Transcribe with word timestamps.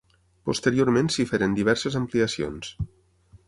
Posteriorment 0.49 1.11
s'hi 1.17 1.27
feren 1.33 1.55
diverses 1.59 2.01
ampliacions. 2.03 2.77